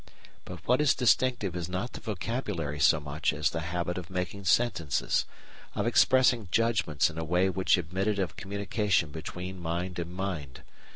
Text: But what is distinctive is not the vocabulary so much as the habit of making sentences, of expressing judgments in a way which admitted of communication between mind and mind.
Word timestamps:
But 0.45 0.65
what 0.67 0.81
is 0.81 0.95
distinctive 0.95 1.55
is 1.55 1.69
not 1.69 1.93
the 1.93 1.99
vocabulary 1.99 2.79
so 2.79 2.99
much 2.99 3.31
as 3.33 3.51
the 3.51 3.59
habit 3.59 3.99
of 3.99 4.09
making 4.09 4.45
sentences, 4.45 5.25
of 5.75 5.85
expressing 5.85 6.47
judgments 6.49 7.11
in 7.11 7.19
a 7.19 7.23
way 7.23 7.49
which 7.51 7.77
admitted 7.77 8.17
of 8.17 8.35
communication 8.35 9.11
between 9.11 9.59
mind 9.61 9.99
and 9.99 10.11
mind. 10.11 10.63